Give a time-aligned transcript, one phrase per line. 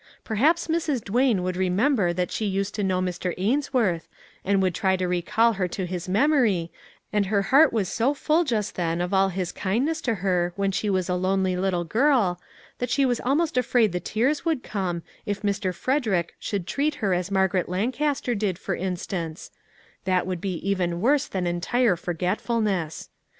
[0.23, 1.03] Perhaps Mrs.
[1.03, 3.35] Duane would remember that she used to know Mr.
[3.37, 4.07] Ainsworth,
[4.43, 6.71] and would try to recall her to his memory,
[7.13, 10.71] and her heart was so full just then of all his kindness to her when
[10.71, 12.41] she was a lonely little girl,
[12.79, 15.71] that she was almost afraid the tears would come, if Mr.
[15.71, 19.51] Frederick should treat her as Margaret Lancaster did, for instance;
[20.05, 23.09] that would be even worse than entire forgetfulness.